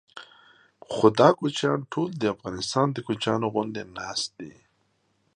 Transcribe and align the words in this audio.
خو 0.93 1.05
دا 1.19 1.29
کوچیان 1.39 1.79
ټول 1.93 2.09
د 2.17 2.23
افغانستان 2.35 2.87
د 2.91 2.97
کوچیانو 3.07 3.45
غوندې 3.53 3.83
ناست 3.97 4.29
دي. 4.39 4.53